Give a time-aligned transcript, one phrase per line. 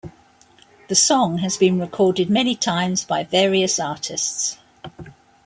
[0.87, 4.57] The song has been recorded many times by various artists.